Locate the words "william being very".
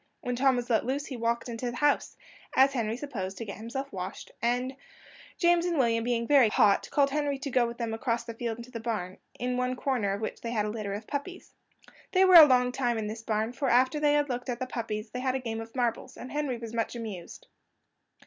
5.77-6.49